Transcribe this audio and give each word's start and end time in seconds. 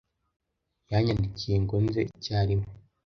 Yanyandikiye 0.91 1.55
ngo 1.63 1.75
nze 1.85 2.01
icyarimwe. 2.15 2.69